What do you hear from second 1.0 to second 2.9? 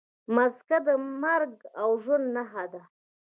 مرګ او ژوند نښه ده.